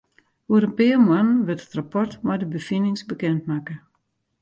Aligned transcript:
Oer 0.51 0.63
in 0.67 0.73
pear 0.77 0.99
moannen 1.07 1.43
wurdt 1.45 1.65
it 1.67 1.77
rapport 1.79 2.13
mei 2.25 2.37
de 2.39 2.47
befinings 2.55 3.03
bekend 3.11 3.41
makke. 3.49 3.75